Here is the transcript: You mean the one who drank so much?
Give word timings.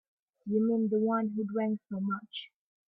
You 0.47 0.67
mean 0.67 0.89
the 0.89 0.97
one 0.97 1.29
who 1.35 1.45
drank 1.45 1.79
so 1.91 1.99
much? 1.99 2.49